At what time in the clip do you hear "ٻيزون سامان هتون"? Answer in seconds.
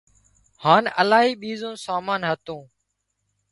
1.41-2.61